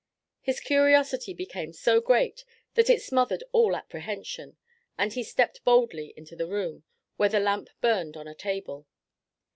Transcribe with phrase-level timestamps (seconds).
[0.41, 4.57] His curiosity became so great that it smothered all apprehension,
[4.97, 6.83] and he stepped boldly into the room,
[7.17, 8.87] where the lamp burned on a table.